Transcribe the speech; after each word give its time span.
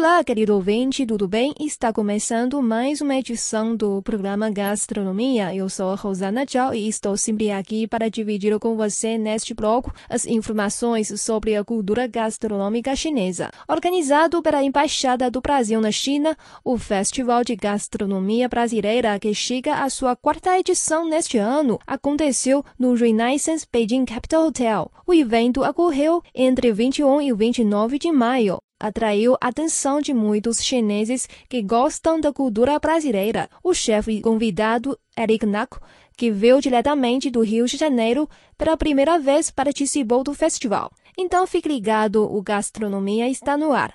Olá, 0.00 0.22
querido 0.22 0.54
ouvinte, 0.54 1.04
tudo 1.04 1.26
bem? 1.26 1.52
Está 1.58 1.92
começando 1.92 2.62
mais 2.62 3.00
uma 3.00 3.16
edição 3.16 3.74
do 3.74 4.00
programa 4.00 4.48
Gastronomia. 4.48 5.52
Eu 5.52 5.68
sou 5.68 5.92
Rosana 5.96 6.44
Zhao 6.48 6.72
e 6.72 6.86
estou 6.86 7.16
sempre 7.16 7.50
aqui 7.50 7.84
para 7.84 8.08
dividir 8.08 8.56
com 8.60 8.76
você 8.76 9.18
neste 9.18 9.52
bloco 9.54 9.92
as 10.08 10.24
informações 10.24 11.20
sobre 11.20 11.56
a 11.56 11.64
cultura 11.64 12.06
gastronômica 12.06 12.94
chinesa. 12.94 13.50
Organizado 13.66 14.40
pela 14.40 14.62
Embaixada 14.62 15.28
do 15.28 15.40
Brasil 15.40 15.80
na 15.80 15.90
China, 15.90 16.36
o 16.64 16.78
Festival 16.78 17.42
de 17.42 17.56
Gastronomia 17.56 18.48
Brasileira, 18.48 19.18
que 19.18 19.34
chega 19.34 19.82
à 19.82 19.90
sua 19.90 20.14
quarta 20.14 20.56
edição 20.56 21.08
neste 21.08 21.38
ano, 21.38 21.76
aconteceu 21.84 22.64
no 22.78 22.94
Renaissance 22.94 23.66
Beijing 23.70 24.04
Capital 24.04 24.46
Hotel. 24.46 24.92
O 25.04 25.12
evento 25.12 25.64
ocorreu 25.64 26.22
entre 26.32 26.72
21 26.72 27.20
e 27.20 27.32
29 27.32 27.98
de 27.98 28.12
maio 28.12 28.60
atraiu 28.80 29.34
a 29.40 29.48
atenção 29.48 30.00
de 30.00 30.12
muitos 30.14 30.62
chineses 30.62 31.28
que 31.48 31.62
gostam 31.62 32.20
da 32.20 32.32
cultura 32.32 32.78
brasileira. 32.78 33.48
O 33.62 33.74
chefe 33.74 34.20
convidado, 34.20 34.98
Eric 35.18 35.44
Naco, 35.46 35.80
que 36.16 36.30
veio 36.30 36.60
diretamente 36.60 37.30
do 37.30 37.40
Rio 37.42 37.66
de 37.66 37.76
Janeiro, 37.76 38.28
pela 38.56 38.76
primeira 38.76 39.18
vez 39.18 39.50
participou 39.50 40.22
do 40.24 40.34
festival. 40.34 40.90
Então 41.16 41.46
fique 41.46 41.68
ligado, 41.68 42.24
o 42.24 42.40
Gastronomia 42.42 43.28
está 43.28 43.56
no 43.56 43.72
ar. 43.72 43.94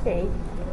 Ok. 0.00 0.28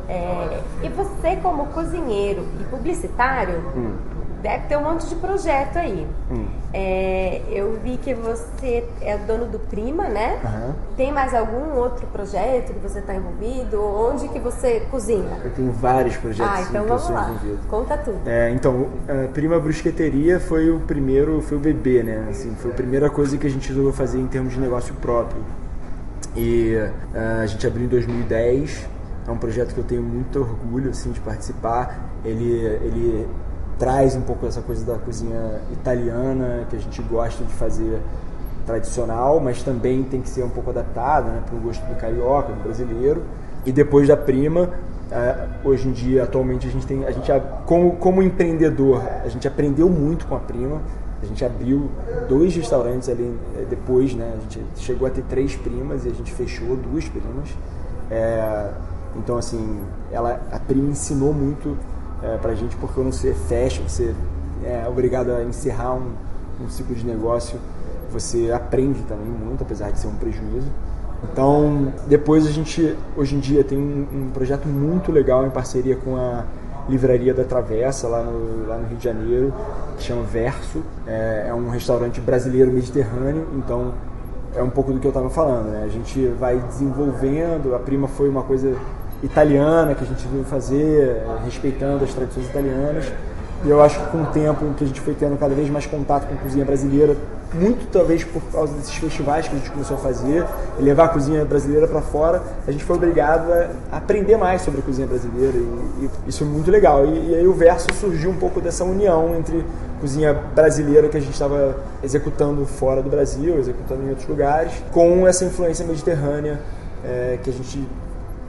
É, 0.10 0.62
e 0.84 0.90
você, 0.90 1.36
como 1.38 1.68
cozinheiro 1.68 2.48
e 2.60 2.64
publicitário, 2.66 3.60
Hum. 3.76 3.98
deve 4.42 4.68
ter 4.68 4.78
um 4.78 4.84
monte 4.84 5.08
de 5.08 5.16
projeto 5.16 5.78
aí. 5.78 6.06
Hum. 6.32 6.48
É, 6.76 7.42
eu 7.52 7.78
vi 7.84 7.98
que 7.98 8.16
você 8.16 8.84
é 9.00 9.16
dono 9.16 9.46
do 9.46 9.60
Prima, 9.60 10.06
né? 10.10 10.40
Aham. 10.44 10.76
Tem 10.98 11.12
mais 11.12 11.32
algum 11.36 11.78
outro 11.78 12.08
projeto 12.08 12.74
que 12.74 12.80
você 12.80 12.98
está 12.98 13.14
envolvido? 13.14 13.80
Onde 13.80 14.28
que 14.30 14.40
você 14.40 14.80
cozinha? 14.90 15.38
Eu 15.44 15.52
tenho 15.52 15.72
vários 15.72 16.18
projetos 16.18 16.52
Ah, 16.52 16.62
então 16.68 16.86
que 16.86 16.92
eu 16.92 17.00
sou 17.00 17.14
lá. 17.14 17.30
envolvido. 17.30 17.60
Conta 17.68 17.96
tudo. 17.98 18.18
É, 18.26 18.50
então, 18.50 18.88
a 19.08 19.28
Prima 19.28 19.60
Brusqueteria 19.60 20.40
foi 20.40 20.72
o 20.72 20.80
primeiro, 20.80 21.42
foi 21.42 21.58
o 21.58 21.62
bebê, 21.62 22.02
né? 22.02 22.26
Assim, 22.30 22.56
foi 22.56 22.72
a 22.72 22.74
primeira 22.74 23.08
coisa 23.08 23.38
que 23.38 23.46
a 23.46 23.50
gente 23.50 23.68
resolveu 23.70 23.94
fazer 23.94 24.20
em 24.20 24.28
termos 24.28 24.54
de 24.54 24.60
negócio 24.60 24.96
próprio. 24.96 25.44
E 26.36 26.76
ah, 27.14 27.42
a 27.44 27.46
gente 27.46 27.68
abriu 27.68 27.86
em 27.86 27.90
2010. 27.90 28.88
É 29.28 29.32
um 29.32 29.38
projeto 29.38 29.74
que 29.74 29.80
eu 29.80 29.84
tenho 29.86 30.02
muito 30.02 30.40
orgulho 30.40 30.90
assim 30.90 31.12
de 31.12 31.20
participar. 31.20 32.10
Ele 32.26 32.52
ele 32.82 33.28
traz 33.78 34.16
um 34.16 34.22
pouco 34.22 34.46
essa 34.46 34.62
coisa 34.62 34.86
da 34.86 34.98
cozinha 34.98 35.62
italiana 35.72 36.66
que 36.70 36.76
a 36.76 36.80
gente 36.80 37.02
gosta 37.02 37.44
de 37.44 37.54
fazer 37.54 38.00
tradicional, 38.66 39.40
mas 39.40 39.62
também 39.62 40.04
tem 40.04 40.22
que 40.22 40.30
ser 40.30 40.44
um 40.44 40.50
pouco 40.50 40.70
adaptado 40.70 41.26
né, 41.26 41.42
para 41.46 41.56
o 41.56 41.60
gosto 41.60 41.84
do 41.86 41.96
carioca, 41.96 42.54
do 42.54 42.64
brasileiro. 42.64 43.24
E 43.66 43.72
depois 43.72 44.08
da 44.08 44.18
Prima, 44.18 44.70
eh, 45.12 45.48
hoje 45.64 45.88
em 45.88 45.92
dia, 45.92 46.24
atualmente, 46.24 46.68
a 46.68 46.72
gente 46.72 46.86
tem, 46.86 47.06
a 47.06 47.12
gente, 47.12 47.32
como, 47.66 47.96
como 47.98 48.22
empreendedor, 48.22 49.04
a 49.24 49.28
gente 49.28 49.48
aprendeu 49.48 49.90
muito 49.90 50.26
com 50.26 50.36
a 50.36 50.40
Prima. 50.40 50.82
A 51.22 51.26
gente 51.26 51.46
abriu 51.46 51.90
dois 52.28 52.54
restaurantes 52.56 53.08
ali 53.08 53.34
eh, 53.56 53.66
depois, 53.70 54.14
né? 54.14 54.34
A 54.36 54.42
gente 54.42 54.66
chegou 54.76 55.08
a 55.08 55.12
ter 55.12 55.24
três 55.24 55.56
primas 55.56 56.04
e 56.06 56.10
a 56.10 56.14
gente 56.14 56.34
fechou 56.34 56.76
duas 56.76 57.08
primas. 57.08 57.50
Eh, 58.12 58.70
então, 59.16 59.38
assim, 59.38 59.82
ela, 60.12 60.42
a 60.52 60.60
Prima 60.60 60.90
ensinou 60.90 61.34
muito 61.34 61.78
é, 62.24 62.38
pra 62.38 62.56
gente, 62.56 62.76
porque 62.78 62.96
quando 62.96 63.12
você 63.12 63.34
fecha, 63.34 63.82
você 63.88 64.14
é 64.64 64.88
obrigado 64.88 65.32
a 65.32 65.44
encerrar 65.44 65.94
um, 65.94 66.12
um 66.64 66.70
ciclo 66.70 66.96
de 66.96 67.06
negócio, 67.06 67.60
você 68.12 68.52
aprende 68.52 69.02
também 69.04 69.28
muito, 69.28 69.64
apesar 69.64 69.92
de 69.92 70.00
ser 70.00 70.08
um 70.08 70.16
prejuízo. 70.16 70.68
Então, 71.32 71.94
depois 72.08 72.46
a 72.46 72.52
gente, 72.52 72.96
hoje 73.16 73.36
em 73.36 73.40
dia, 73.40 73.64
tem 73.64 73.78
um, 73.78 74.08
um 74.14 74.30
projeto 74.32 74.68
muito 74.68 75.12
legal 75.12 75.46
em 75.46 75.50
parceria 75.50 75.96
com 75.96 76.16
a 76.18 76.44
Livraria 76.88 77.34
da 77.34 77.44
Travessa, 77.44 78.08
lá 78.08 78.22
no, 78.24 78.68
lá 78.68 78.78
no 78.78 78.88
Rio 78.88 78.98
de 78.98 79.04
Janeiro, 79.04 79.54
que 79.98 80.04
chama 80.04 80.24
Verso. 80.24 80.84
É, 81.08 81.46
é 81.48 81.54
um 81.54 81.70
restaurante 81.70 82.20
brasileiro 82.20 82.72
mediterrâneo, 82.72 83.48
então 83.56 83.94
é 84.56 84.62
um 84.62 84.70
pouco 84.70 84.92
do 84.92 85.00
que 85.00 85.08
eu 85.08 85.12
estava 85.12 85.30
falando, 85.30 85.72
né? 85.72 85.84
A 85.86 85.88
gente 85.88 86.28
vai 86.40 86.60
desenvolvendo, 86.60 87.74
a 87.74 87.80
prima 87.80 88.08
foi 88.08 88.30
uma 88.30 88.44
coisa 88.44 88.76
italiana 89.24 89.96
que 89.96 90.04
a 90.04 90.08
gente 90.08 90.28
veio 90.28 90.44
fazer, 90.44 91.24
respeitando 91.46 92.04
as 92.04 92.14
tradições 92.14 92.46
italianas. 92.48 93.06
E 93.66 93.70
eu 93.70 93.82
acho 93.82 93.98
que 93.98 94.08
com 94.08 94.24
o 94.24 94.26
tempo 94.26 94.74
que 94.74 94.84
a 94.84 94.88
gente 94.88 95.00
foi 95.00 95.14
tendo 95.14 95.38
cada 95.38 95.56
vez 95.56 95.70
mais 95.70 95.86
contato 95.86 96.28
com 96.28 96.36
a 96.36 96.38
cozinha 96.38 96.66
brasileira, 96.66 97.16
muito 97.54 97.90
talvez 97.92 98.24
por 98.24 98.42
causa 98.52 98.74
desses 98.74 98.96
festivais 98.96 99.48
que 99.48 99.56
a 99.56 99.58
gente 99.58 99.72
começou 99.72 99.96
a 99.96 100.00
fazer, 100.00 100.44
levar 100.80 101.06
a 101.06 101.08
cozinha 101.08 101.46
brasileira 101.46 101.88
para 101.88 102.02
fora, 102.02 102.42
a 102.68 102.72
gente 102.72 102.84
foi 102.84 102.98
obrigado 102.98 103.50
a 103.92 103.98
aprender 103.98 104.36
mais 104.36 104.64
sobre 104.64 104.82
a 104.82 104.84
cozinha 104.84 105.08
brasileira 105.08 105.56
e, 105.56 106.06
e 106.06 106.10
isso 106.28 106.44
é 106.44 106.48
muito 106.48 106.70
legal. 106.70 107.06
E, 107.06 107.30
e 107.30 107.36
aí 107.36 107.48
o 107.48 107.54
verso 107.54 107.88
surgiu 107.94 108.32
um 108.32 108.36
pouco 108.36 108.60
dessa 108.60 108.84
união 108.84 109.34
entre 109.38 109.64
cozinha 110.02 110.34
brasileira 110.34 111.08
que 111.08 111.16
a 111.16 111.22
gente 111.22 111.34
estava 111.34 111.78
executando 112.04 112.66
fora 112.66 113.02
do 113.02 113.10
Brasil, 113.10 113.58
executando 113.58 114.04
em 114.04 114.10
outros 114.10 114.28
lugares, 114.28 114.74
com 114.92 115.26
essa 115.26 115.46
influência 115.46 115.86
mediterrânea 115.86 116.60
eh, 117.06 117.40
que 117.42 117.50
a 117.50 117.54
gente 117.54 117.88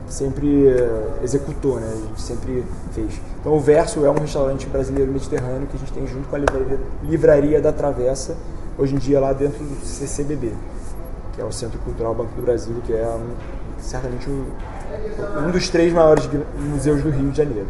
sempre 0.08 0.68
eh, 0.68 1.18
executou, 1.22 1.80
né? 1.80 1.88
A 1.90 1.96
gente 1.96 2.20
sempre 2.20 2.64
fez. 2.92 3.20
Então 3.40 3.52
o 3.52 3.60
Verso 3.60 4.04
é 4.04 4.10
um 4.10 4.18
restaurante 4.18 4.66
brasileiro 4.66 5.12
mediterrâneo 5.12 5.66
que 5.66 5.76
a 5.76 5.80
gente 5.80 5.92
tem 5.92 6.06
junto 6.06 6.28
com 6.28 6.36
a 6.36 6.38
livraria, 6.38 6.80
livraria 7.02 7.60
da 7.60 7.72
Travessa, 7.72 8.36
hoje 8.78 8.94
em 8.94 8.98
dia 8.98 9.20
lá 9.20 9.32
dentro 9.32 9.64
do 9.64 9.84
CCBB, 9.84 10.52
que 11.34 11.40
é 11.40 11.44
o 11.44 11.52
Centro 11.52 11.78
Cultural 11.80 12.14
Banco 12.14 12.34
do 12.34 12.42
Brasil, 12.42 12.74
que 12.84 12.92
é 12.92 13.06
um, 13.06 13.34
certamente 13.78 14.28
um, 14.28 14.46
um 15.46 15.50
dos 15.50 15.68
três 15.68 15.92
maiores 15.92 16.28
museus 16.58 17.02
do 17.02 17.10
Rio 17.10 17.30
de 17.30 17.36
Janeiro. 17.36 17.68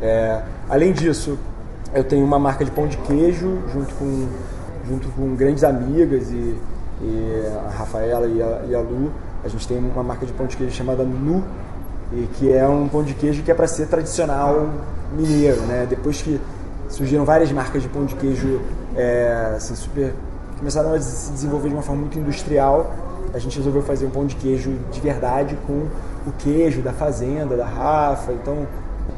É, 0.00 0.42
além 0.68 0.92
disso, 0.92 1.38
eu 1.94 2.04
tenho 2.04 2.24
uma 2.24 2.38
marca 2.38 2.64
de 2.64 2.70
pão 2.70 2.86
de 2.86 2.96
queijo 2.98 3.58
junto 3.72 3.94
com, 3.94 4.28
junto 4.86 5.08
com 5.10 5.34
grandes 5.34 5.64
amigas 5.64 6.30
e, 6.30 6.58
e 7.00 7.42
a 7.66 7.70
Rafaela 7.70 8.26
e 8.26 8.42
a, 8.42 8.64
e 8.68 8.74
a 8.74 8.80
Lu. 8.80 9.10
A 9.42 9.48
gente 9.48 9.66
tem 9.66 9.78
uma 9.78 10.02
marca 10.02 10.26
de 10.26 10.32
pão 10.32 10.46
de 10.46 10.56
queijo 10.56 10.74
chamada 10.74 11.04
Nu, 11.04 11.42
e 12.12 12.28
que 12.34 12.52
é 12.52 12.66
um 12.66 12.88
pão 12.88 13.02
de 13.02 13.14
queijo 13.14 13.42
que 13.42 13.50
é 13.50 13.54
para 13.54 13.66
ser 13.66 13.86
tradicional 13.86 14.68
mineiro, 15.16 15.60
né? 15.62 15.86
Depois 15.88 16.22
que 16.22 16.40
surgiram 16.88 17.24
várias 17.24 17.50
marcas 17.50 17.82
de 17.82 17.88
pão 17.88 18.04
de 18.04 18.14
queijo 18.14 18.60
é, 18.94 19.54
assim, 19.56 19.74
super 19.74 20.14
começaram 20.58 20.94
a 20.94 21.00
se 21.00 21.32
desenvolver 21.32 21.68
de 21.68 21.74
uma 21.74 21.82
forma 21.82 22.00
muito 22.02 22.18
industrial, 22.18 22.90
a 23.34 23.38
gente 23.38 23.58
resolveu 23.58 23.82
fazer 23.82 24.06
um 24.06 24.10
pão 24.10 24.26
de 24.26 24.36
queijo 24.36 24.72
de 24.90 25.00
verdade 25.00 25.58
com 25.66 25.86
o 26.26 26.32
queijo 26.38 26.80
da 26.80 26.92
fazenda, 26.92 27.56
da 27.56 27.66
Rafa. 27.66 28.32
Então 28.32 28.66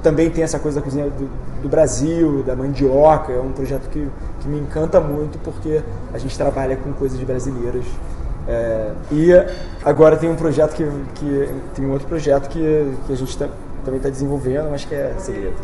também 0.02 0.30
tem 0.30 0.42
essa 0.42 0.58
coisa 0.58 0.80
da 0.80 0.84
cozinha 0.84 1.08
do, 1.08 1.30
do 1.62 1.68
Brasil, 1.68 2.42
da 2.42 2.56
mandioca. 2.56 3.32
É 3.32 3.40
um 3.40 3.52
projeto 3.52 3.88
que, 3.90 4.08
que 4.40 4.48
me 4.48 4.58
encanta 4.58 5.00
muito 5.00 5.38
porque 5.38 5.82
a 6.12 6.18
gente 6.18 6.36
trabalha 6.36 6.76
com 6.76 6.92
coisas 6.92 7.20
brasileiras. 7.20 7.84
É, 8.48 8.92
e 9.12 9.30
agora 9.84 10.16
tem 10.16 10.30
um 10.30 10.34
projeto 10.36 10.72
que, 10.74 10.84
que 11.16 11.54
tem 11.74 11.84
um 11.84 11.92
outro 11.92 12.08
projeto 12.08 12.48
que, 12.48 12.94
que 13.06 13.12
a 13.12 13.16
gente 13.16 13.36
tá- 13.36 13.48
também 13.84 13.98
está 13.98 14.08
desenvolvendo, 14.08 14.70
mas 14.70 14.84
que 14.86 14.94
é 14.94 15.12
segredo. 15.18 15.54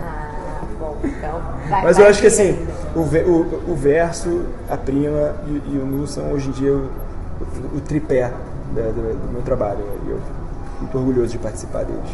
Ah, 0.00 0.30
bom, 0.80 0.96
então 1.04 1.40
vai 1.68 1.82
Mas 1.84 1.98
eu 1.98 2.06
acho 2.06 2.20
que 2.20 2.26
assim, 2.28 2.66
o, 2.96 3.00
o, 3.00 3.72
o 3.72 3.76
verso, 3.76 4.42
a 4.70 4.76
prima 4.76 5.34
e, 5.46 5.74
e 5.74 5.78
o 5.78 5.84
nu 5.86 6.06
são 6.06 6.32
hoje 6.32 6.48
em 6.48 6.52
dia 6.52 6.72
o, 6.72 6.88
o, 7.74 7.76
o 7.76 7.80
tripé 7.82 8.30
da- 8.74 8.82
do, 8.82 8.92
do 9.26 9.32
meu 9.32 9.42
trabalho. 9.42 9.84
E 10.06 10.10
eu 10.10 10.20
muito 10.80 10.98
orgulhoso 10.98 11.28
de 11.28 11.38
participar 11.38 11.84
deles. 11.84 12.10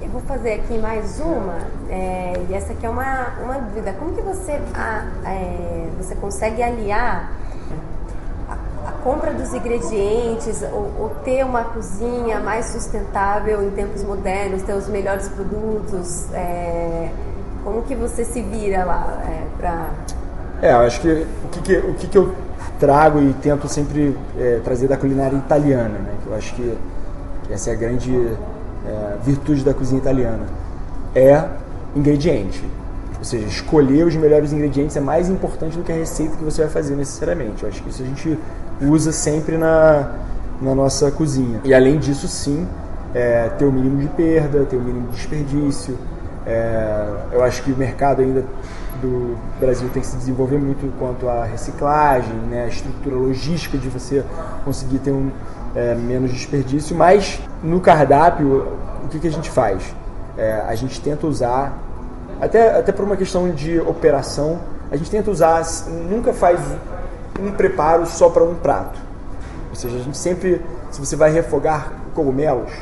Eu 0.00 0.08
vou 0.08 0.20
fazer 0.22 0.54
aqui 0.54 0.78
mais 0.78 1.20
uma, 1.20 1.58
é, 1.90 2.32
e 2.48 2.54
essa 2.54 2.72
aqui 2.72 2.86
é 2.86 2.88
uma, 2.88 3.28
uma 3.44 3.58
dúvida. 3.58 3.92
Como 3.98 4.14
que 4.14 4.22
você, 4.22 4.52
a- 4.74 5.04
é, 5.24 5.86
você 6.00 6.14
consegue 6.14 6.62
aliar 6.62 7.30
compra 9.08 9.32
dos 9.32 9.54
ingredientes 9.54 10.62
ou, 10.70 10.92
ou 10.98 11.08
ter 11.24 11.42
uma 11.42 11.64
cozinha 11.64 12.40
mais 12.40 12.66
sustentável 12.66 13.62
em 13.62 13.70
tempos 13.70 14.04
modernos, 14.04 14.62
ter 14.62 14.74
os 14.74 14.86
melhores 14.86 15.28
produtos? 15.28 16.26
é, 16.34 17.08
como 17.64 17.82
que 17.82 17.94
você 17.94 18.22
se 18.24 18.42
vira 18.42 18.84
lá 18.84 19.22
é, 19.26 19.46
para... 19.56 19.90
É, 20.60 20.72
eu 20.72 20.80
acho 20.80 21.00
que 21.00 21.26
o 21.44 21.48
que, 21.48 21.60
que, 21.62 21.76
o 21.78 21.94
que, 21.94 22.06
que 22.06 22.18
eu 22.18 22.34
trago 22.78 23.20
e 23.22 23.32
tento 23.34 23.66
sempre 23.68 24.16
é, 24.38 24.60
trazer 24.62 24.88
da 24.88 24.96
culinária 24.96 25.36
italiana, 25.36 25.98
né? 25.98 26.14
Eu 26.26 26.34
acho 26.34 26.54
que 26.54 26.76
essa 27.50 27.70
é 27.70 27.72
a 27.72 27.76
grande 27.76 28.14
é, 28.14 29.16
virtude 29.22 29.64
da 29.64 29.72
cozinha 29.72 30.00
italiana. 30.00 30.46
É 31.14 31.44
ingrediente. 31.96 32.62
Ou 33.18 33.24
seja, 33.24 33.46
escolher 33.46 34.06
os 34.06 34.14
melhores 34.16 34.52
ingredientes 34.52 34.96
é 34.96 35.00
mais 35.00 35.28
importante 35.28 35.76
do 35.76 35.82
que 35.82 35.92
a 35.92 35.96
receita 35.96 36.36
que 36.36 36.44
você 36.44 36.62
vai 36.62 36.70
fazer 36.70 36.94
necessariamente. 36.94 37.62
Eu 37.62 37.68
acho 37.68 37.82
que 37.82 37.88
isso 37.90 38.02
a 38.02 38.06
gente 38.06 38.38
usa 38.80 39.12
sempre 39.12 39.56
na, 39.56 40.12
na 40.60 40.74
nossa 40.74 41.10
cozinha. 41.10 41.60
E 41.64 41.74
além 41.74 41.98
disso, 41.98 42.28
sim, 42.28 42.66
é, 43.14 43.48
ter 43.58 43.64
o 43.64 43.72
mínimo 43.72 44.00
de 44.00 44.08
perda, 44.08 44.64
ter 44.64 44.76
o 44.76 44.80
mínimo 44.80 45.08
de 45.08 45.16
desperdício. 45.16 45.96
É, 46.46 47.06
eu 47.32 47.42
acho 47.44 47.62
que 47.62 47.72
o 47.72 47.76
mercado 47.76 48.22
ainda 48.22 48.44
do 49.00 49.36
Brasil 49.60 49.88
tem 49.92 50.02
que 50.02 50.08
se 50.08 50.16
desenvolver 50.16 50.58
muito 50.58 50.92
quanto 50.98 51.28
à 51.28 51.44
reciclagem, 51.44 52.34
né, 52.50 52.64
a 52.64 52.68
estrutura 52.68 53.16
logística 53.16 53.78
de 53.78 53.88
você 53.88 54.24
conseguir 54.64 54.98
ter 54.98 55.12
um 55.12 55.30
é, 55.74 55.94
menos 55.94 56.32
desperdício, 56.32 56.96
mas 56.96 57.40
no 57.62 57.80
cardápio 57.80 58.66
o 59.04 59.08
que, 59.08 59.20
que 59.20 59.28
a 59.28 59.30
gente 59.30 59.50
faz? 59.50 59.94
É, 60.36 60.62
a 60.66 60.74
gente 60.74 61.00
tenta 61.00 61.26
usar, 61.26 61.78
até, 62.40 62.78
até 62.78 62.92
por 62.92 63.04
uma 63.04 63.16
questão 63.16 63.50
de 63.50 63.78
operação, 63.80 64.58
a 64.90 64.96
gente 64.96 65.10
tenta 65.10 65.30
usar, 65.30 65.62
nunca 66.10 66.32
faz 66.32 66.60
um 67.40 67.52
preparo 67.52 68.06
só 68.06 68.28
para 68.28 68.42
um 68.42 68.54
prato. 68.54 68.98
Ou 69.70 69.76
seja, 69.76 69.96
a 69.96 70.00
gente 70.00 70.16
sempre, 70.16 70.60
se 70.90 71.00
você 71.00 71.16
vai 71.16 71.30
refogar 71.30 71.92
cogumelos, 72.14 72.72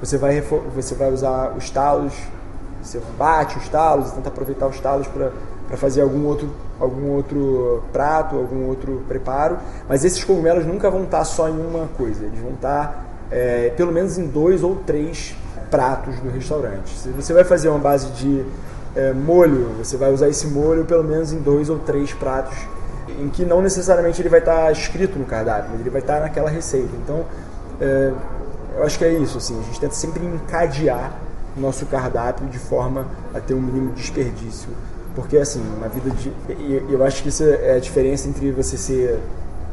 você 0.00 0.18
vai, 0.18 0.40
você 0.40 0.94
vai 0.94 1.12
usar 1.12 1.52
os 1.56 1.70
talos, 1.70 2.12
você 2.82 3.00
bate 3.18 3.58
os 3.58 3.68
talos, 3.68 4.12
tenta 4.12 4.28
aproveitar 4.28 4.66
os 4.66 4.78
talos 4.78 5.06
para 5.08 5.76
fazer 5.76 6.02
algum 6.02 6.24
outro, 6.26 6.50
algum 6.78 7.10
outro 7.10 7.82
prato, 7.92 8.36
algum 8.36 8.66
outro 8.66 9.02
preparo. 9.08 9.58
Mas 9.88 10.04
esses 10.04 10.22
cogumelos 10.22 10.66
nunca 10.66 10.90
vão 10.90 11.04
estar 11.04 11.24
só 11.24 11.48
em 11.48 11.58
uma 11.58 11.88
coisa, 11.96 12.24
eles 12.24 12.38
vão 12.38 12.52
estar 12.52 13.04
é, 13.30 13.72
pelo 13.76 13.92
menos 13.92 14.18
em 14.18 14.26
dois 14.26 14.62
ou 14.62 14.76
três 14.76 15.34
pratos 15.70 16.14
do 16.20 16.30
restaurante. 16.30 16.96
Se 16.96 17.08
você 17.10 17.32
vai 17.32 17.44
fazer 17.44 17.68
uma 17.68 17.78
base 17.78 18.08
de 18.12 18.44
é, 18.94 19.12
molho, 19.12 19.70
você 19.78 19.96
vai 19.96 20.12
usar 20.12 20.28
esse 20.28 20.46
molho 20.46 20.84
pelo 20.84 21.02
menos 21.02 21.32
em 21.32 21.38
dois 21.38 21.68
ou 21.68 21.78
três 21.78 22.12
pratos, 22.12 22.56
em 23.18 23.28
que 23.28 23.44
não 23.44 23.62
necessariamente 23.62 24.20
ele 24.20 24.28
vai 24.28 24.40
estar 24.40 24.70
escrito 24.72 25.18
no 25.18 25.24
cardápio, 25.24 25.70
mas 25.72 25.80
ele 25.80 25.90
vai 25.90 26.00
estar 26.00 26.20
naquela 26.20 26.50
receita. 26.50 26.90
Então, 27.02 27.24
é, 27.80 28.12
eu 28.76 28.84
acho 28.84 28.98
que 28.98 29.04
é 29.04 29.12
isso, 29.12 29.38
assim, 29.38 29.58
a 29.58 29.62
gente 29.62 29.80
tenta 29.80 29.94
sempre 29.94 30.24
encadear 30.24 31.12
o 31.56 31.60
nosso 31.60 31.86
cardápio 31.86 32.46
de 32.48 32.58
forma 32.58 33.06
a 33.34 33.40
ter 33.40 33.54
um 33.54 33.60
mínimo 33.60 33.92
desperdício. 33.92 34.68
Porque, 35.14 35.38
assim, 35.38 35.62
na 35.80 35.88
vida 35.88 36.10
de. 36.10 36.30
Eu 36.92 37.02
acho 37.02 37.22
que 37.22 37.30
isso 37.30 37.42
é 37.42 37.76
a 37.76 37.78
diferença 37.78 38.28
entre 38.28 38.52
você 38.52 38.76
ser, 38.76 39.18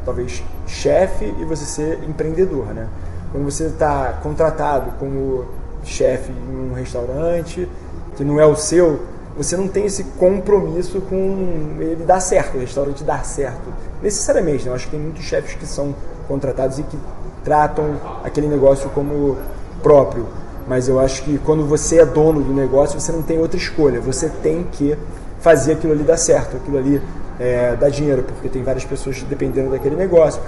talvez, 0.02 0.42
chefe 0.66 1.26
e 1.38 1.44
você 1.44 1.66
ser 1.66 2.02
empreendedor, 2.08 2.68
né? 2.68 2.88
Quando 3.30 3.44
você 3.44 3.64
está 3.64 4.18
contratado 4.22 4.92
como 4.98 5.44
chefe 5.84 6.32
em 6.32 6.70
um 6.70 6.72
restaurante 6.72 7.68
que 8.16 8.24
não 8.24 8.40
é 8.40 8.46
o 8.46 8.56
seu, 8.56 9.02
você 9.36 9.56
não 9.56 9.66
tem 9.66 9.86
esse 9.86 10.04
compromisso 10.04 11.00
com 11.00 11.76
ele 11.80 12.04
dar 12.04 12.20
certo, 12.20 12.56
o 12.56 12.60
restaurante 12.60 13.02
dar 13.02 13.24
certo. 13.24 13.72
Necessariamente, 14.02 14.64
né? 14.64 14.70
eu 14.70 14.74
acho 14.74 14.84
que 14.86 14.92
tem 14.92 15.00
muitos 15.00 15.24
chefes 15.24 15.54
que 15.54 15.66
são 15.66 15.94
contratados 16.28 16.78
e 16.78 16.82
que 16.84 16.96
tratam 17.42 17.96
aquele 18.22 18.46
negócio 18.46 18.88
como 18.90 19.36
próprio. 19.82 20.26
Mas 20.68 20.88
eu 20.88 20.98
acho 20.98 21.22
que 21.24 21.38
quando 21.38 21.66
você 21.66 22.00
é 22.00 22.06
dono 22.06 22.42
do 22.42 22.54
negócio, 22.54 22.98
você 22.98 23.12
não 23.12 23.22
tem 23.22 23.38
outra 23.38 23.58
escolha. 23.58 24.00
Você 24.00 24.28
tem 24.28 24.64
que 24.64 24.96
fazer 25.40 25.72
aquilo 25.72 25.92
ali 25.92 26.04
dar 26.04 26.16
certo, 26.16 26.56
aquilo 26.56 26.78
ali 26.78 27.02
é, 27.38 27.76
dar 27.76 27.90
dinheiro, 27.90 28.22
porque 28.22 28.48
tem 28.48 28.62
várias 28.62 28.84
pessoas 28.84 29.22
dependendo 29.24 29.70
daquele 29.70 29.96
negócio. 29.96 30.40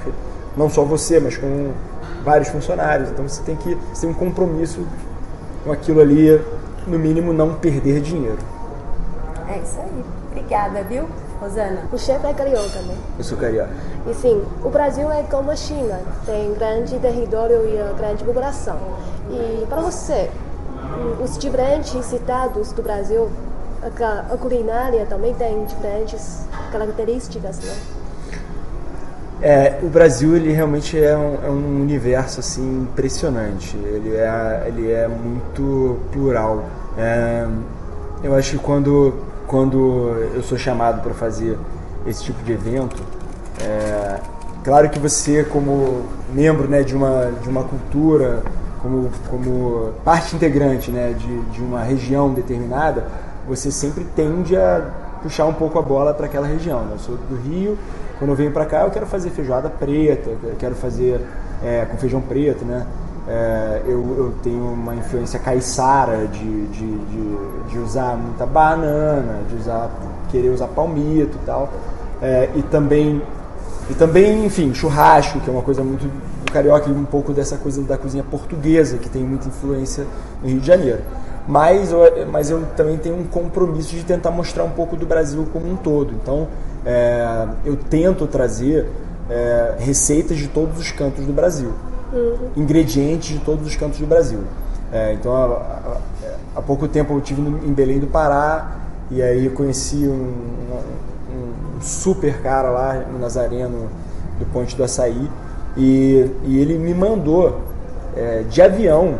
não 0.57 0.71
só 0.71 0.85
você, 0.85 1.21
mas 1.21 1.37
com 1.37 1.73
vários 2.25 2.49
funcionários. 2.49 3.11
Então 3.11 3.29
você 3.29 3.43
tem 3.43 3.57
que 3.57 3.77
ter 4.01 4.07
um 4.07 4.15
compromisso 4.15 4.87
com 5.65 5.73
aquilo 5.73 6.01
ali, 6.01 6.41
no 6.87 6.99
mínimo 6.99 7.33
não 7.33 7.55
perder 7.55 8.01
dinheiro. 8.01 8.39
É 9.49 9.59
isso 9.59 9.81
aí. 9.81 10.05
Obrigada, 10.31 10.83
viu? 10.83 11.09
Rosana? 11.41 11.83
O 11.93 11.99
chefe 11.99 12.27
é 12.27 12.33
carioca, 12.33 12.81
né? 12.83 12.97
Eu 13.19 13.25
sou 13.25 13.39
carioca. 13.39 13.71
E 14.07 14.15
sim, 14.15 14.43
o 14.65 14.71
Brasil 14.71 15.11
é 15.11 15.23
como 15.25 15.51
a 15.51 15.57
China, 15.57 16.01
tem 16.25 16.53
grande 16.55 16.99
território 16.99 17.67
e 17.67 17.97
grande 17.97 18.25
população. 18.25 18.79
E 19.31 19.67
para 19.67 19.81
você, 19.81 20.31
os 21.23 21.37
diferentes 21.39 22.13
estados 22.13 22.73
do 22.73 22.83
Brasil, 22.83 23.31
a 23.83 24.37
culinária 24.37 25.07
também 25.07 25.35
tem 25.35 25.65
diferentes 25.65 26.47
características, 26.73 27.59
né? 27.61 27.77
É, 29.43 29.79
o 29.83 29.89
Brasil 29.89 30.35
ele 30.35 30.51
realmente 30.51 30.99
é 30.99 31.15
um, 31.15 31.35
é 31.45 31.51
um, 31.51 31.83
universo 31.83 32.41
assim 32.41 32.83
impressionante. 32.83 33.77
Ele 33.77 34.17
é, 34.17 34.65
ele 34.67 34.91
é 34.91 35.07
muito 35.07 35.99
plural. 36.11 36.65
É, 36.97 37.47
eu 38.25 38.35
acho 38.35 38.53
que 38.53 38.59
quando 38.59 39.13
quando 39.47 40.31
eu 40.35 40.43
sou 40.43 40.59
chamado 40.59 41.03
para 41.03 41.15
fazer 41.15 41.59
esse 42.07 42.25
tipo 42.25 42.43
de 42.43 42.53
evento, 42.53 43.03
é, 43.63 44.21
claro 44.65 44.91
que 44.91 44.99
você 44.99 45.45
como 45.45 46.05
membro 46.33 46.69
né, 46.69 46.83
de, 46.83 46.95
uma, 46.95 47.33
de 47.43 47.49
uma 47.49 47.65
cultura, 47.65 48.43
como, 48.83 49.11
como 49.29 49.93
parte 50.05 50.35
integrante 50.37 50.91
né, 50.91 51.15
de, 51.19 51.41
de 51.53 51.61
uma 51.61 51.83
região 51.83 52.33
determinada, 52.33 53.07
você 53.49 53.71
sempre 53.71 54.05
tende 54.17 54.57
a 54.57 54.91
puxar 55.23 55.47
um 55.47 55.55
pouco 55.55 55.79
a 55.79 55.83
bola 55.83 56.13
para 56.13 56.27
aquela 56.27 56.47
região. 56.47 56.81
Né? 56.85 56.93
Eu 56.93 56.99
sou 56.99 57.17
do 57.17 57.37
Rio, 57.37 57.79
quando 58.19 58.31
eu 58.31 58.37
venho 58.37 58.51
para 58.51 58.67
cá 58.67 58.83
eu 58.83 58.91
quero 58.91 59.07
fazer 59.07 59.31
feijoada 59.31 59.69
preta, 59.69 60.31
eu 60.43 60.57
quero 60.59 60.75
fazer 60.75 61.21
é, 61.63 61.85
com 61.85 61.97
feijão 61.97 62.21
preto, 62.21 62.65
né? 62.65 62.87
É, 63.29 63.83
eu, 63.87 64.15
eu, 64.17 64.35
tenho 64.41 64.73
uma 64.73 64.95
influência 64.95 65.39
caiçara 65.41 66.29
de, 66.29 66.67
de, 66.69 66.99
de, 66.99 67.71
de, 67.71 67.79
usar 67.79 68.17
muita 68.17 68.47
banana, 68.47 69.41
de 69.49 69.57
usar 69.57 69.91
querer 70.31 70.51
usar 70.51 70.69
palmito 70.69 71.37
e 71.43 71.45
tal. 71.45 71.73
É, 72.23 72.49
e 72.55 72.63
também 72.63 73.21
e 73.91 73.95
também, 73.95 74.45
enfim, 74.45 74.73
churrasco, 74.75 75.41
que 75.41 75.49
é 75.49 75.53
uma 75.53 75.63
coisa 75.63 75.83
muito 75.83 76.07
do 76.45 76.53
carioca 76.53 76.89
e 76.89 76.93
um 76.93 77.05
pouco 77.05 77.33
dessa 77.33 77.57
coisa 77.57 77.83
da 77.83 77.97
cozinha 77.97 78.25
portuguesa, 78.25 78.99
que 78.99 79.09
tem 79.09 79.23
muita 79.23 79.49
influência 79.49 80.05
no 80.43 80.49
Rio 80.49 80.61
de 80.61 80.67
Janeiro. 80.67 81.03
Mas 81.49 81.91
mas 82.31 82.51
eu 82.51 82.65
também 82.77 82.97
tenho 82.97 83.17
um 83.19 83.25
compromisso 83.25 83.95
de 83.95 84.05
tentar 84.05 84.31
mostrar 84.31 84.65
um 84.65 84.71
pouco 84.71 84.97
do 84.97 85.07
Brasil 85.07 85.47
como 85.53 85.71
um 85.71 85.77
todo. 85.77 86.13
Então, 86.15 86.47
é, 86.85 87.47
eu 87.65 87.77
tento 87.77 88.27
trazer 88.27 88.89
é, 89.29 89.75
receitas 89.79 90.37
de 90.37 90.47
todos 90.47 90.79
os 90.79 90.93
cantos 90.93 91.25
do 91.25 91.33
Brasil. 91.33 91.73
Ingredientes 92.57 93.39
de 93.39 93.45
todos 93.45 93.67
os 93.67 93.77
cantos 93.77 93.99
do 93.99 94.07
Brasil. 94.07 94.41
É, 94.93 95.13
então, 95.15 95.35
há, 95.35 95.99
há, 96.55 96.63
pouco 96.63 96.87
tempo 96.87 97.13
eu 97.15 97.19
estive 97.19 97.41
em 97.41 97.73
Belém 97.73 97.99
do 97.99 98.07
Pará 98.07 98.77
e 99.11 99.21
aí 99.21 99.49
conheci 99.51 100.07
um, 100.07 100.13
um, 100.13 101.77
um, 101.77 101.81
super 101.81 102.41
cara 102.41 102.71
lá 102.71 102.95
no 102.95 103.19
Nazareno 103.19 103.89
do 104.39 104.47
Ponte 104.53 104.77
do 104.77 104.85
Açaí 104.85 105.29
e, 105.77 106.31
e 106.45 106.59
ele 106.59 106.79
me 106.79 106.95
mandou 106.95 107.61
é, 108.17 108.45
de 108.49 108.63
avião 108.63 109.19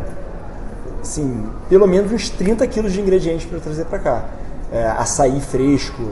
assim, 1.01 1.45
pelo 1.69 1.87
menos 1.87 2.11
uns 2.11 2.29
30 2.29 2.65
quilos 2.67 2.91
de 2.91 3.01
ingredientes 3.01 3.45
para 3.45 3.59
trazer 3.59 3.85
para 3.85 3.99
cá. 3.99 4.25
É, 4.71 4.85
açaí 4.85 5.39
fresco, 5.39 6.03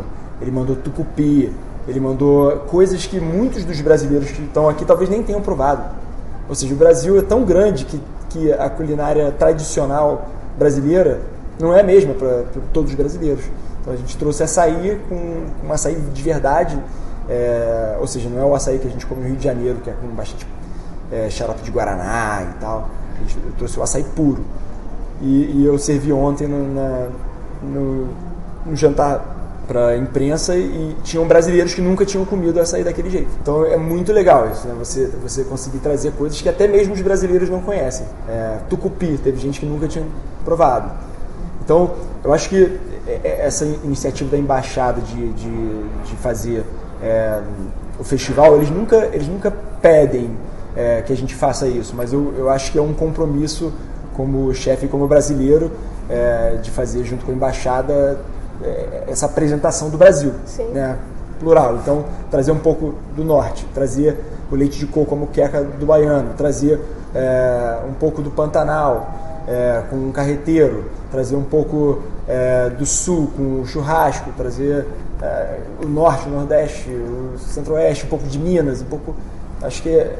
ele 0.41 0.51
mandou 0.51 0.75
tucupi, 0.75 1.51
ele 1.87 1.99
mandou 1.99 2.51
coisas 2.67 3.05
que 3.05 3.19
muitos 3.19 3.65
dos 3.65 3.79
brasileiros 3.81 4.31
que 4.31 4.41
estão 4.41 4.69
aqui 4.69 4.85
talvez 4.85 5.09
nem 5.09 5.21
tenham 5.21 5.41
provado. 5.41 5.83
Ou 6.47 6.55
seja, 6.55 6.73
o 6.73 6.77
Brasil 6.77 7.17
é 7.17 7.21
tão 7.21 7.43
grande 7.43 7.85
que, 7.85 8.01
que 8.29 8.53
a 8.53 8.69
culinária 8.69 9.31
tradicional 9.31 10.27
brasileira 10.57 11.21
não 11.59 11.73
é 11.73 11.81
a 11.81 11.83
mesma 11.83 12.13
para 12.13 12.43
todos 12.73 12.91
os 12.91 12.97
brasileiros. 12.97 13.45
Então 13.81 13.93
a 13.93 13.97
gente 13.97 14.17
trouxe 14.17 14.43
açaí 14.43 14.99
com, 15.09 15.45
com 15.61 15.73
açaí 15.73 15.95
de 15.95 16.21
verdade, 16.21 16.81
é, 17.29 17.97
ou 17.99 18.07
seja, 18.07 18.29
não 18.29 18.41
é 18.41 18.45
o 18.45 18.53
açaí 18.53 18.79
que 18.79 18.87
a 18.87 18.91
gente 18.91 19.05
come 19.05 19.21
no 19.21 19.27
Rio 19.27 19.35
de 19.37 19.43
Janeiro, 19.43 19.79
que 19.83 19.89
é 19.89 19.93
com 19.93 20.07
bastante 20.07 20.47
é, 21.11 21.29
xarope 21.29 21.61
de 21.61 21.71
guaraná 21.71 22.43
e 22.43 22.59
tal. 22.59 22.89
A 23.15 23.19
gente, 23.19 23.37
trouxe 23.57 23.79
o 23.79 23.83
açaí 23.83 24.03
puro. 24.15 24.43
E, 25.21 25.59
e 25.59 25.65
eu 25.65 25.77
servi 25.77 26.11
ontem 26.11 26.47
no, 26.47 26.73
na, 26.73 27.07
no, 27.63 28.07
no 28.65 28.75
jantar 28.75 29.34
para 29.67 29.97
imprensa 29.97 30.55
e 30.55 30.95
tinham 31.03 31.27
brasileiros 31.27 31.73
que 31.73 31.81
nunca 31.81 32.05
tinham 32.05 32.25
comido 32.25 32.59
açaí 32.59 32.83
daquele 32.83 33.09
jeito. 33.09 33.29
Então 33.41 33.65
é 33.65 33.77
muito 33.77 34.13
legal 34.13 34.49
isso, 34.51 34.67
né? 34.67 34.75
Você, 34.77 35.07
você 35.21 35.43
conseguir 35.43 35.79
trazer 35.79 36.11
coisas 36.11 36.41
que 36.41 36.47
até 36.47 36.67
mesmo 36.67 36.93
os 36.93 37.01
brasileiros 37.01 37.49
não 37.49 37.61
conhecem. 37.61 38.05
É, 38.27 38.57
tucupi, 38.69 39.17
teve 39.17 39.37
gente 39.39 39.59
que 39.59 39.65
nunca 39.65 39.87
tinha 39.87 40.05
provado. 40.43 40.91
Então 41.63 41.91
eu 42.23 42.33
acho 42.33 42.49
que 42.49 42.79
é, 43.07 43.19
é, 43.23 43.45
essa 43.45 43.65
iniciativa 43.65 44.29
da 44.29 44.37
embaixada 44.37 45.01
de, 45.01 45.33
de, 45.33 45.83
de 46.05 46.15
fazer 46.17 46.63
é, 47.01 47.41
o 47.99 48.03
festival, 48.03 48.55
eles 48.55 48.69
nunca, 48.69 49.09
eles 49.13 49.27
nunca 49.27 49.51
pedem 49.81 50.31
é, 50.75 51.01
que 51.01 51.13
a 51.13 51.15
gente 51.15 51.33
faça 51.33 51.67
isso, 51.67 51.95
mas 51.95 52.11
eu, 52.11 52.33
eu 52.37 52.49
acho 52.49 52.71
que 52.71 52.77
é 52.77 52.81
um 52.81 52.93
compromisso 52.93 53.71
como 54.13 54.53
chefe 54.53 54.87
como 54.87 55.07
brasileiro 55.07 55.71
é, 56.09 56.57
de 56.61 56.71
fazer 56.71 57.03
junto 57.03 57.25
com 57.25 57.31
a 57.31 57.35
embaixada 57.35 58.19
essa 59.07 59.25
apresentação 59.25 59.89
do 59.89 59.97
Brasil, 59.97 60.33
Sim. 60.45 60.71
né? 60.71 60.97
plural. 61.39 61.77
Então, 61.77 62.05
trazer 62.31 62.51
um 62.51 62.59
pouco 62.59 62.95
do 63.15 63.23
norte, 63.23 63.65
trazer 63.73 64.17
o 64.51 64.55
leite 64.55 64.79
de 64.79 64.85
coco, 64.85 65.15
a 65.15 65.17
muqueca 65.17 65.63
do 65.63 65.85
baiano, 65.85 66.33
trazer 66.37 66.79
é, 67.13 67.79
um 67.87 67.93
pouco 67.93 68.21
do 68.21 68.31
Pantanal 68.31 69.13
é, 69.47 69.83
com 69.89 69.95
um 69.95 70.11
carreteiro, 70.11 70.85
trazer 71.11 71.35
um 71.35 71.43
pouco 71.43 72.01
é, 72.27 72.69
do 72.69 72.85
sul 72.85 73.31
com 73.35 73.61
o 73.61 73.65
churrasco, 73.65 74.31
trazer 74.37 74.85
é, 75.21 75.59
o 75.83 75.87
norte, 75.87 76.27
o 76.27 76.31
nordeste, 76.31 76.89
o 76.89 77.37
centro-oeste, 77.37 78.05
um 78.05 78.09
pouco 78.09 78.25
de 78.27 78.39
Minas, 78.39 78.81
um 78.81 78.85
pouco... 78.85 79.15
Acho 79.61 79.81
que 79.81 80.11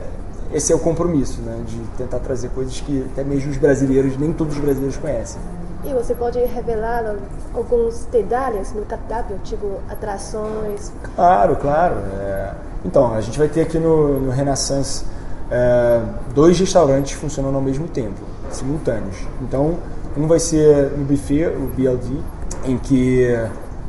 esse 0.54 0.72
é 0.72 0.76
o 0.76 0.80
compromisso, 0.80 1.42
né? 1.42 1.60
De 1.68 1.78
tentar 1.98 2.20
trazer 2.20 2.50
coisas 2.50 2.80
que 2.80 3.06
até 3.12 3.24
mesmo 3.24 3.52
os 3.52 3.58
brasileiros, 3.58 4.18
nem 4.18 4.32
todos 4.32 4.56
os 4.56 4.62
brasileiros 4.62 4.96
conhecem. 4.98 5.40
E 5.86 5.94
você 5.94 6.16
pode 6.16 6.40
revelar 6.40 7.16
alguns 7.54 8.06
detalhes 8.06 8.74
no 8.74 8.86
cardápio, 8.86 9.40
tipo 9.44 9.80
atrações? 9.88 10.92
Claro, 11.16 11.56
claro. 11.58 11.96
É... 12.20 12.54
Então, 12.84 13.14
a 13.14 13.22
gente 13.22 13.38
vai 13.38 13.48
ter 13.48 13.62
aqui 13.62 13.78
no, 13.80 14.20
no 14.20 14.32
Renaissance 14.32 15.06
é, 15.50 16.02
dois 16.34 16.60
restaurantes 16.60 17.14
funcionando 17.14 17.56
ao 17.56 17.62
mesmo 17.62 17.88
tempo, 17.88 18.22
simultâneos. 18.52 19.16
Então, 19.42 19.78
um 20.18 20.28
vai 20.28 20.40
ser 20.40 20.92
no 20.92 21.06
buffet, 21.06 21.48
o 21.48 21.68
BLD, 21.76 22.20
em 22.64 22.78
que 22.78 23.28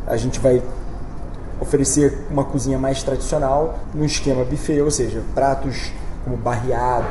a 0.07 0.17
gente 0.17 0.41
vai 0.41 0.63
oferecer 1.61 2.27
uma 2.31 2.45
cozinha 2.45 2.79
mais 2.79 3.03
tradicional 3.03 3.79
no 3.95 4.05
esquema 4.05 4.45
buffet, 4.45 4.81
ou 4.81 4.91
seja, 4.91 5.23
pratos 5.35 5.93
como 6.25 6.37
barreado, 6.37 7.07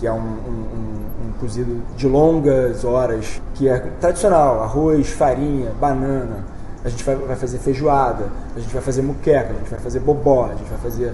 que 0.00 0.06
é 0.06 0.12
um, 0.12 0.16
um, 0.16 1.28
um, 1.28 1.32
cozido 1.38 1.82
de 1.94 2.08
longas 2.08 2.84
horas, 2.84 3.40
que 3.54 3.68
é 3.68 3.78
tradicional, 4.00 4.62
arroz, 4.62 5.10
farinha, 5.10 5.70
banana. 5.78 6.38
A 6.82 6.88
gente 6.88 7.04
vai, 7.04 7.14
vai 7.16 7.36
fazer 7.36 7.58
feijoada, 7.58 8.24
a 8.56 8.58
gente 8.58 8.72
vai 8.72 8.82
fazer 8.82 9.02
muqueca, 9.02 9.50
a 9.50 9.58
gente 9.58 9.70
vai 9.70 9.78
fazer 9.78 10.00
bobó, 10.00 10.46
a 10.46 10.54
gente 10.54 10.70
vai 10.70 10.78
fazer 10.78 11.12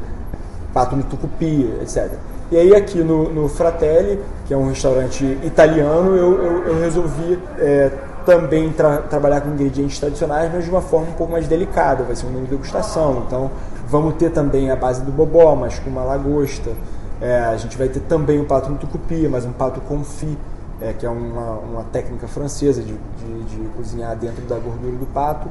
pato 0.73 0.95
no 0.95 1.03
tucupi, 1.03 1.69
etc. 1.83 2.13
E 2.53 2.57
aí 2.57 2.77
aqui 2.77 2.99
no, 2.99 3.29
no 3.29 3.49
Fratelli, 3.49 4.23
que 4.47 4.55
é 4.55 4.57
um 4.57 4.69
restaurante 4.69 5.25
italiano, 5.43 6.15
eu, 6.15 6.41
eu, 6.41 6.67
eu 6.69 6.81
resolvi 6.81 7.41
é, 7.59 7.91
também 8.25 8.71
tra 8.71 8.99
trabalhar 8.99 9.41
com 9.41 9.51
ingredientes 9.51 9.99
tradicionais, 9.99 10.53
mas 10.53 10.65
de 10.65 10.71
uma 10.71 10.81
forma 10.81 11.09
um 11.09 11.15
pouco 11.15 11.33
mais 11.33 11.49
delicada. 11.49 12.05
Vai 12.05 12.15
ser 12.15 12.27
um 12.27 12.31
menu 12.31 12.45
de 12.45 12.51
degustação. 12.51 13.25
Então 13.27 13.51
vamos 13.89 14.15
ter 14.15 14.31
também 14.31 14.71
a 14.71 14.77
base 14.77 15.03
do 15.03 15.11
bobó, 15.11 15.57
mas 15.57 15.79
com 15.81 15.91
uma 15.91 16.05
lagosta. 16.05 16.71
É, 17.21 17.39
a 17.39 17.57
gente 17.57 17.77
vai 17.79 17.89
ter 17.89 18.01
também 18.01 18.41
o 18.41 18.45
pato 18.45 18.71
no 18.71 18.77
tucupi, 18.77 19.27
mas 19.29 19.45
um 19.45 19.53
pato 19.53 19.81
confit, 19.81 20.39
é, 20.81 20.93
que 20.93 21.07
é 21.07 21.09
uma, 21.09 21.53
uma 21.59 21.85
técnica 21.85 22.29
francesa 22.29 22.83
de, 22.83 22.93
de, 22.93 23.45
de, 23.45 23.69
cozinhar 23.71 24.15
dentro 24.17 24.43
da 24.43 24.59
gordura 24.59 24.97
do 24.97 25.07
pato, 25.07 25.49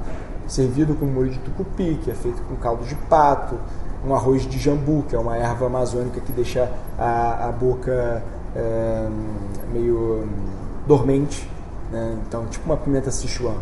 servido 0.48 0.94
com 0.94 1.06
molho 1.06 1.32
de 1.32 1.40
tucupi, 1.40 2.00
que 2.04 2.12
é 2.12 2.14
feito 2.14 2.42
com 2.44 2.56
caldo 2.56 2.86
de 2.86 2.94
pato, 2.96 3.58
um 4.06 4.14
arroz 4.14 4.44
de 4.44 4.60
jambu, 4.60 5.04
que 5.10 5.16
é 5.16 5.20
uma 5.20 5.36
erva 5.36 5.66
amazônica 5.66 6.22
que 6.22 6.32
deixa 6.32 6.72
a, 7.00 7.48
a 7.48 7.52
boca 7.52 8.22
é, 8.56 9.08
meio 9.74 10.28
dormente, 10.86 11.50
né? 11.92 12.16
então 12.28 12.46
tipo 12.46 12.66
uma 12.68 12.78
pimenta 12.78 13.10
Sichuan, 13.10 13.56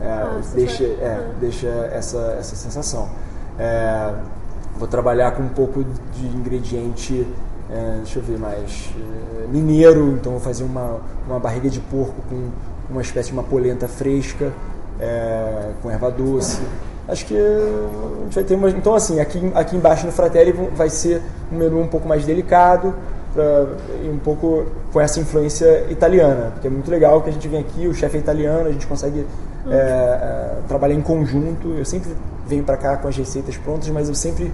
é, 0.00 0.08
ah, 0.08 0.40
deixa, 0.52 0.82
é, 0.82 1.18
ah. 1.20 1.34
deixa 1.38 1.68
essa, 1.92 2.36
essa 2.38 2.56
sensação. 2.56 3.08
É, 4.74 4.78
vou 4.78 4.88
trabalhar 4.88 5.32
com 5.32 5.42
um 5.42 5.48
pouco 5.48 5.84
de 5.84 6.26
ingrediente, 6.26 7.26
é, 7.70 7.96
deixa 7.98 8.18
eu 8.18 8.22
ver 8.22 8.38
mais, 8.38 8.90
é, 8.96 9.46
mineiro, 9.48 10.12
então 10.12 10.32
vou 10.32 10.40
fazer 10.40 10.64
uma, 10.64 11.00
uma 11.26 11.38
barriga 11.38 11.68
de 11.70 11.80
porco 11.80 12.16
com 12.28 12.48
uma 12.90 13.02
espécie 13.02 13.28
de 13.28 13.34
uma 13.34 13.42
polenta 13.42 13.88
fresca, 13.88 14.52
é, 15.00 15.70
com 15.82 15.90
erva 15.90 16.10
doce. 16.10 16.62
Acho 17.06 17.26
que 17.26 17.36
a 17.36 18.22
gente 18.24 18.34
vai 18.34 18.44
ter 18.44 18.54
uma. 18.54 18.70
Então, 18.70 18.94
assim, 18.94 19.20
aqui, 19.20 19.52
aqui 19.54 19.76
embaixo 19.76 20.06
no 20.06 20.12
Fratelli 20.12 20.52
vai 20.74 20.88
ser 20.88 21.20
um 21.52 21.56
menu 21.56 21.80
um 21.80 21.86
pouco 21.86 22.08
mais 22.08 22.24
delicado 22.24 22.94
pra, 23.34 23.66
e 24.02 24.08
um 24.08 24.18
pouco 24.18 24.64
com 24.90 25.00
essa 25.00 25.20
influência 25.20 25.84
italiana, 25.90 26.52
porque 26.52 26.66
é 26.66 26.70
muito 26.70 26.90
legal 26.90 27.20
que 27.20 27.28
a 27.28 27.32
gente 27.32 27.46
vem 27.46 27.60
aqui, 27.60 27.86
o 27.86 27.92
chefe 27.92 28.16
é 28.16 28.20
italiano, 28.20 28.68
a 28.68 28.72
gente 28.72 28.86
consegue 28.86 29.26
é, 29.70 29.76
é, 29.76 30.58
trabalhar 30.68 30.94
em 30.94 31.02
conjunto. 31.02 31.68
Eu 31.68 31.84
sempre 31.84 32.14
venho 32.46 32.64
para 32.64 32.76
cá 32.76 32.96
com 32.96 33.08
as 33.08 33.16
receitas 33.16 33.56
prontas, 33.56 33.88
mas 33.88 34.08
eu 34.08 34.14
sempre 34.14 34.52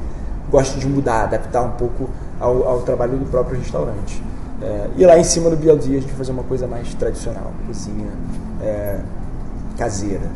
gosto 0.51 0.79
de 0.79 0.87
mudar, 0.87 1.25
adaptar 1.25 1.63
um 1.63 1.73
pouco 1.73 2.09
ao, 2.39 2.67
ao 2.67 2.83
trabalho 2.83 3.17
do 3.17 3.27
próprio 3.31 3.59
restaurante. 3.59 4.23
É, 4.63 4.91
e 4.97 5.07
lá 5.07 5.19
em 5.19 5.25
cima 5.25 5.49
do 5.49 5.57
BLD 5.57 5.97
a 5.97 6.01
gente 6.01 6.09
vai 6.09 6.17
fazer 6.17 6.33
uma 6.33 6.43
coisa 6.43 6.67
mais 6.67 6.93
tradicional, 6.95 7.51
cozinha 7.67 8.09
é, 8.61 9.01
caseira. 9.79 10.29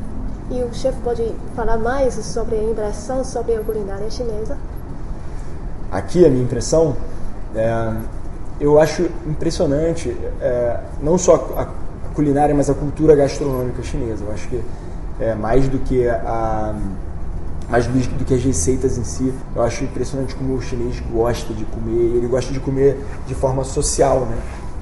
E 0.51 0.63
o 0.63 0.73
chefe 0.73 0.99
pode 1.03 1.35
falar 1.55 1.79
mais 1.79 2.15
sobre 2.15 2.57
a 2.57 2.63
impressão 2.63 3.25
sobre 3.25 3.55
a 3.57 3.61
culinária 3.61 4.11
chinesa? 4.11 4.57
Aqui 5.91 6.25
a 6.25 6.31
minha 6.31 6.43
impressão, 6.43 6.97
é, 7.55 7.93
eu 8.61 8.79
acho 8.79 9.11
impressionante 9.27 10.17
é, 10.41 10.81
não 11.03 11.19
só 11.19 11.53
a, 11.57 11.67
culinária, 12.15 12.55
mas 12.55 12.71
a 12.71 12.75
cultura 12.75 13.15
gastronômica 13.15 13.83
chinesa. 13.83 14.25
Eu 14.25 14.33
acho 14.33 14.49
que 14.49 14.63
é, 15.21 15.35
mais 15.35 15.69
do 15.69 15.79
que 15.79 16.09
a 16.09 16.75
mais 17.69 17.87
do, 17.87 18.25
que 18.25 18.35
as 18.35 18.45
receitas 18.45 18.99
em 18.99 19.05
si, 19.05 19.33
eu 19.55 19.63
acho 19.63 19.85
impressionante 19.85 20.35
como 20.35 20.55
o 20.55 20.61
chinês 20.61 21.03
gosta 21.13 21.53
de 21.55 21.65
comer. 21.65 22.17
Ele 22.17 22.27
gosta 22.27 22.53
de 22.53 22.61
comer 22.61 22.99
de 23.27 23.35
forma 23.35 23.65
social, 23.65 24.21
né? 24.27 24.37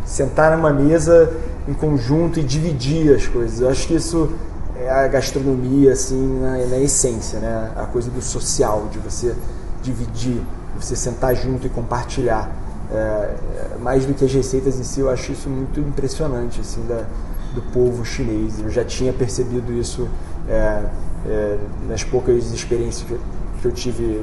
Sentar 0.05 0.57
numa 0.57 0.73
mesa 0.73 1.33
em 1.69 1.73
conjunto 1.73 2.41
e 2.41 2.43
dividir 2.43 3.15
as 3.15 3.27
coisas. 3.27 3.61
Eu 3.61 3.71
acho 3.71 3.87
que 3.87 3.95
isso 3.95 4.33
é 4.77 4.91
a 4.91 5.07
gastronomia 5.07 5.93
assim 5.93 6.41
na, 6.41 6.59
na, 6.67 6.79
essência, 6.79 7.39
né? 7.39 7.71
A 7.77 7.87
coisa 7.87 8.11
do 8.11 8.21
social, 8.21 8.89
de 8.91 8.99
você 8.99 9.35
dividir, 9.81 10.43
de 10.77 10.85
você 10.85 10.97
sentar 10.97 11.37
junto 11.37 11.67
e 11.67 11.71
compartilhar. 11.71 12.51
É, 12.93 12.97
é, 12.97 13.79
mais 13.81 14.05
do 14.05 14.13
que 14.13 14.25
as 14.25 14.33
receitas 14.33 14.79
em 14.79 14.83
si, 14.83 15.01
eu 15.01 15.09
acho 15.09 15.33
isso 15.33 15.49
muito 15.49 15.81
impressionante 15.81 16.61
assim 16.61 16.85
da, 16.87 17.05
do 17.55 17.63
povo 17.73 18.05
chinês. 18.05 18.61
Eu 18.61 18.71
já 18.71 18.85
tinha 18.85 19.13
percebido 19.13 19.73
isso 19.73 20.07
é, 20.49 20.85
é 21.27 21.59
nas 21.89 22.05
poucas 22.05 22.53
experiências 22.53 23.09
que 23.09 23.67
eu, 23.67 23.73
tive 23.73 24.23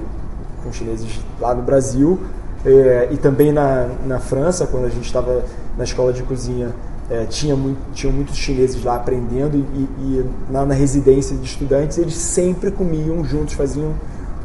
com 0.63 0.71
chineses 0.71 1.19
lá 1.39 1.55
no 1.55 1.63
Brasil 1.63 2.19
é, 2.65 3.07
e 3.11 3.17
também 3.17 3.51
na, 3.51 3.89
na 4.05 4.19
França, 4.19 4.67
quando 4.67 4.85
a 4.85 4.89
gente 4.89 5.05
estava 5.05 5.43
na 5.77 5.83
escola 5.83 6.13
de 6.13 6.21
cozinha 6.23 6.73
é, 7.09 7.25
tinha 7.25 7.55
muito, 7.55 7.79
tinham 7.93 8.13
muitos 8.13 8.37
chineses 8.37 8.83
lá 8.83 8.95
aprendendo 8.95 9.57
e, 9.57 9.81
e 10.03 10.25
lá 10.51 10.65
na 10.65 10.75
residência 10.75 11.35
de 11.35 11.43
estudantes 11.43 11.97
eles 11.97 12.13
sempre 12.13 12.69
comiam 12.69 13.23
juntos, 13.23 13.55
faziam 13.55 13.95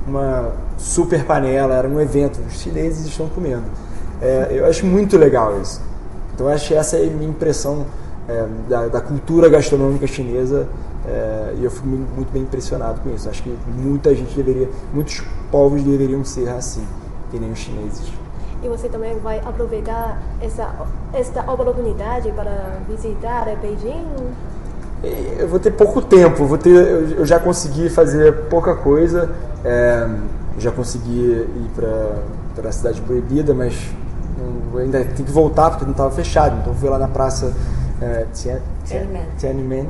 uma 0.06 0.52
super 0.78 1.24
panela, 1.24 1.74
era 1.74 1.88
um 1.88 2.00
evento, 2.00 2.40
os 2.40 2.60
chineses 2.60 3.06
estão 3.06 3.28
comendo. 3.28 3.64
É, 4.24 4.48
eu 4.50 4.66
acho 4.66 4.86
muito 4.86 5.16
legal 5.16 5.60
isso. 5.60 5.80
Então 6.34 6.48
acho 6.48 6.68
que 6.68 6.74
essa 6.74 6.96
é 6.96 7.06
a 7.06 7.10
minha 7.10 7.28
impressão 7.28 7.86
é, 8.28 8.46
da, 8.68 8.88
da, 8.88 9.00
cultura 9.00 9.48
gastronômica 9.48 10.06
chinesa 10.06 10.66
é, 11.06 11.54
e 11.58 11.64
eu 11.64 11.70
fui 11.70 11.86
muito 11.86 12.32
bem 12.32 12.42
impressionado 12.42 13.00
com 13.00 13.14
isso. 13.14 13.28
Acho 13.28 13.42
que 13.42 13.56
muita 13.76 14.14
gente 14.14 14.34
deveria, 14.34 14.68
muitos 14.92 15.22
povos 15.50 15.82
deveriam 15.82 16.24
ser 16.24 16.48
assim, 16.48 16.84
que 17.30 17.38
nem 17.38 17.52
os 17.52 17.58
chineses 17.58 18.24
e 18.64 18.68
você 18.68 18.88
também 18.88 19.18
vai 19.18 19.38
aproveitar 19.40 20.18
essa 20.40 20.74
esta 21.12 21.40
oportunidade 21.52 22.32
para 22.32 22.78
visitar 22.88 23.44
Beijing? 23.60 24.06
É, 25.02 25.36
eu 25.42 25.48
vou 25.48 25.60
ter 25.60 25.70
pouco 25.72 26.00
tempo, 26.00 26.46
vou 26.46 26.56
ter, 26.56 26.70
eu 26.70 27.26
já 27.26 27.38
consegui 27.38 27.90
fazer 27.90 28.32
pouca 28.48 28.74
coisa, 28.74 29.30
é, 29.62 30.08
já 30.58 30.70
consegui 30.70 31.46
ir 31.46 31.70
para 31.76 32.68
a 32.68 32.72
cidade 32.72 33.02
proibida, 33.02 33.52
mas 33.52 33.92
ainda 34.78 35.04
tem 35.04 35.24
que 35.24 35.32
voltar 35.32 35.70
porque 35.70 35.84
não 35.84 35.92
estava 35.92 36.10
fechado, 36.10 36.56
então 36.60 36.74
fui 36.74 36.88
lá 36.88 36.98
na 36.98 37.08
praça 37.08 37.52
é, 38.00 38.26
Tiananmen. 39.38 39.88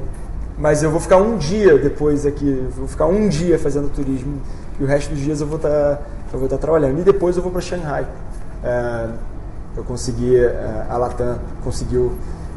Mas 0.56 0.82
eu 0.82 0.90
vou 0.90 1.00
ficar 1.00 1.16
um 1.16 1.36
dia 1.36 1.78
depois 1.78 2.24
aqui, 2.24 2.68
vou 2.76 2.86
ficar 2.86 3.06
um 3.06 3.28
dia 3.28 3.58
fazendo 3.58 3.88
turismo 3.92 4.40
e 4.78 4.84
o 4.84 4.86
resto 4.86 5.10
dos 5.10 5.18
dias 5.18 5.40
eu 5.40 5.46
vou 5.46 5.56
estar 5.56 5.68
tá, 5.68 5.98
eu 6.32 6.38
vou 6.38 6.44
estar 6.46 6.56
tá 6.56 6.60
trabalhando. 6.60 7.00
E 7.00 7.02
depois 7.02 7.36
eu 7.36 7.42
vou 7.42 7.50
para 7.50 7.60
Shanghai 7.60 8.06
é, 8.64 9.08
eu 9.76 9.84
consegui, 9.84 10.36
é, 10.36 10.86
a 10.88 10.96
Latam 10.96 11.38
conseguiu 11.62 12.12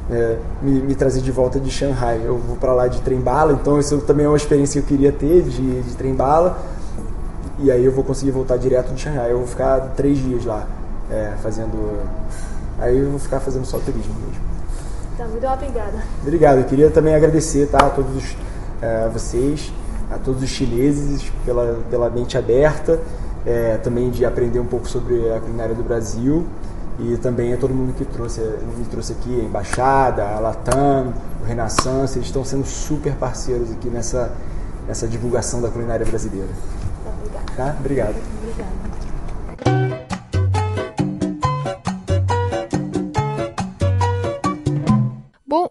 é, 0.09 0.37
me, 0.61 0.79
me, 0.79 0.95
trazer 0.95 1.21
de 1.21 1.31
volta 1.31 1.59
de 1.59 1.69
Shanghai. 1.69 2.21
Eu 2.23 2.37
vou 2.37 2.55
para 2.55 2.73
lá 2.73 2.87
de 2.87 3.01
trem-bala, 3.01 3.53
então 3.53 3.77
isso 3.77 3.97
também 4.01 4.25
é 4.25 4.29
uma 4.29 4.37
experiência 4.37 4.81
que 4.81 4.85
eu 4.93 4.97
queria 4.97 5.11
ter 5.11 5.43
de, 5.43 5.81
de 5.81 5.95
trem-bala. 5.95 6.57
E 7.59 7.71
aí 7.71 7.83
eu 7.83 7.91
vou 7.91 8.03
conseguir 8.03 8.31
voltar 8.31 8.55
direto 8.57 8.93
de 8.93 9.01
Shanghai. 9.01 9.31
Eu 9.31 9.39
vou 9.39 9.47
ficar 9.47 9.79
três 9.95 10.17
dias 10.17 10.45
lá 10.45 10.65
é, 11.09 11.33
fazendo. 11.41 12.01
Aí 12.79 12.97
eu 12.97 13.09
vou 13.09 13.19
ficar 13.19 13.39
fazendo 13.39 13.65
só 13.65 13.79
turismo 13.79 14.13
mesmo. 14.13 14.41
Tá, 15.17 15.25
muito 15.25 15.47
obrigada. 15.47 16.03
Obrigado. 16.21 16.57
Eu 16.59 16.65
queria 16.65 16.89
também 16.89 17.15
agradecer 17.15 17.67
tá, 17.67 17.79
a 17.79 17.89
todos 17.89 18.35
é, 18.81 19.09
vocês, 19.11 19.73
a 20.11 20.17
todos 20.17 20.43
os 20.43 20.49
chineses 20.49 21.31
pela, 21.45 21.79
pela 21.89 22.09
mente 22.09 22.37
aberta 22.37 22.99
é, 23.47 23.77
também 23.77 24.09
de 24.09 24.25
aprender 24.25 24.59
um 24.59 24.65
pouco 24.65 24.89
sobre 24.89 25.31
a 25.31 25.39
culinária 25.39 25.73
do 25.73 25.81
Brasil 25.81 26.45
e 26.99 27.15
também 27.17 27.53
é 27.53 27.55
todo 27.55 27.73
mundo 27.73 27.93
que 27.93 28.03
trouxe, 28.03 28.41
me 28.41 28.83
trouxe 28.85 29.13
aqui, 29.13 29.39
a 29.39 29.43
Embaixada, 29.43 30.27
a 30.27 30.39
Latam, 30.39 31.13
o 31.41 31.45
Renaissance, 31.45 32.17
eles 32.17 32.27
estão 32.27 32.43
sendo 32.43 32.65
super 32.65 33.13
parceiros 33.13 33.71
aqui 33.71 33.87
nessa, 33.87 34.31
nessa 34.85 35.07
divulgação 35.07 35.61
da 35.61 35.69
culinária 35.69 36.05
brasileira. 36.05 36.49
Obrigada. 37.05 37.45
Tá? 37.55 37.75
Obrigado. 37.79 38.15
Obrigada. 38.41 39.06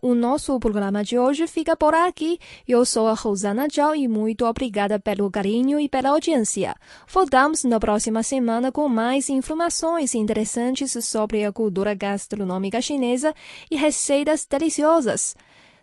O 0.06 0.14
nosso 0.14 0.56
programa 0.60 1.02
de 1.02 1.18
hoje 1.18 1.48
fica 1.48 1.76
por 1.76 1.92
aqui. 1.92 2.38
Eu 2.66 2.84
sou 2.84 3.08
a 3.08 3.14
Rosana 3.14 3.66
Zhao 3.68 3.92
e 3.92 4.06
muito 4.06 4.44
obrigada 4.44 5.00
pelo 5.00 5.28
carinho 5.28 5.80
e 5.80 5.88
pela 5.88 6.10
audiência. 6.10 6.76
Voltamos 7.08 7.64
na 7.64 7.80
próxima 7.80 8.22
semana 8.22 8.70
com 8.70 8.88
mais 8.88 9.28
informações 9.28 10.14
interessantes 10.14 10.96
sobre 11.04 11.44
a 11.44 11.50
cultura 11.50 11.92
gastronômica 11.92 12.80
chinesa 12.80 13.34
e 13.68 13.76
receitas 13.76 14.46
deliciosas. 14.48 15.34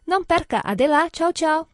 Não 0.08 0.24
perca, 0.24 0.60
até 0.60 0.88
lá, 0.88 1.10
tchau, 1.10 1.34
tchau! 1.34 1.73